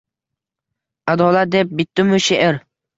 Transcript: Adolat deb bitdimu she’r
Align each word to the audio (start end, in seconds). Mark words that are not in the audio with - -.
Adolat 1.15 1.55
deb 1.57 1.77
bitdimu 1.79 2.25
she’r 2.29 2.63